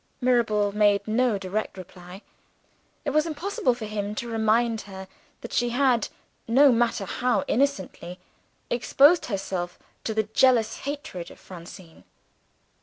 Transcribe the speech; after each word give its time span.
Mirabel 0.19 0.71
made 0.71 1.07
no 1.07 1.37
direct 1.37 1.77
reply. 1.77 2.23
It 3.05 3.11
was 3.11 3.27
impossible 3.27 3.75
for 3.75 3.85
him 3.85 4.15
to 4.15 4.27
remind 4.27 4.81
her 4.89 5.07
that 5.41 5.53
she 5.53 5.69
had, 5.69 6.07
no 6.47 6.71
matter 6.71 7.05
how 7.05 7.43
innocently, 7.47 8.17
exposed 8.71 9.27
herself 9.27 9.77
to 10.05 10.15
the 10.15 10.23
jealous 10.23 10.77
hatred 10.77 11.29
of 11.29 11.39
Francine. 11.39 12.03